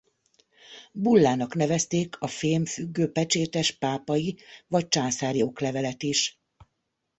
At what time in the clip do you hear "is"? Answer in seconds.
6.03-6.41